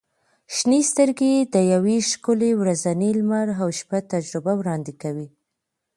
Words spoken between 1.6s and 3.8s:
یوې ښکلي ورځنۍ لمر او